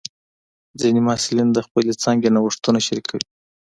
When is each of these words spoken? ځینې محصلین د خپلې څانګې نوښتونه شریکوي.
ځینې 0.79 0.99
محصلین 1.07 1.47
د 1.53 1.57
خپلې 1.67 1.91
څانګې 2.03 2.29
نوښتونه 2.35 2.79
شریکوي. 2.87 3.23